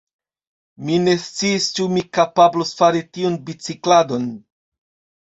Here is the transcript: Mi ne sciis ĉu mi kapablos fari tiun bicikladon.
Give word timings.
Mi 0.87 0.97
ne 1.03 1.13
sciis 1.25 1.69
ĉu 1.79 1.87
mi 1.93 2.05
kapablos 2.21 2.75
fari 2.83 3.05
tiun 3.19 3.39
bicikladon. 3.51 4.31